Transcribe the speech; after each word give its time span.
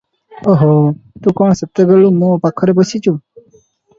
"ଓ 0.51 0.53
ହୋ! 0.59 0.69
ତୁ 1.25 1.33
କଣ 1.41 1.57
ସେତେବେଳୁ 1.59 2.09
ମୋ 2.21 2.31
ପାଖରେ 2.47 2.77
ବସିଚୁ? 2.79 3.17